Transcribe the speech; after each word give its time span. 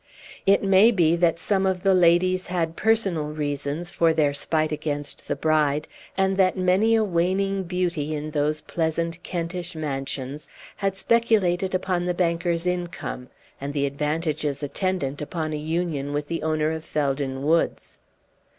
It 0.47 0.63
may 0.63 0.89
be 0.89 1.15
that 1.17 1.37
some 1.37 1.67
of 1.67 1.83
the 1.83 1.93
ladies 1.93 2.47
had 2.47 2.75
personal 2.75 3.29
reasons 3.33 3.91
for 3.91 4.13
their 4.15 4.33
spite 4.33 4.71
against 4.71 5.27
the 5.27 5.35
bride, 5.35 5.87
and 6.17 6.37
that 6.37 6.57
many 6.57 6.95
a 6.95 7.03
waning 7.03 7.61
beauty, 7.65 8.15
in 8.15 8.31
those 8.31 8.61
pleasant 8.61 9.21
Kentish 9.21 9.75
mansions, 9.75 10.49
had 10.77 10.95
speculated 10.95 11.75
upon 11.75 12.07
the 12.07 12.15
banker's 12.15 12.65
income, 12.65 13.29
and 13.61 13.75
the 13.75 13.85
advantages 13.85 14.63
attendant 14.63 15.21
upon 15.21 15.53
a 15.53 15.57
union 15.57 16.13
with 16.13 16.29
the 16.29 16.41
owner 16.41 16.71
of 16.71 16.83
Felden 16.83 17.43
Woods. 17.43 17.99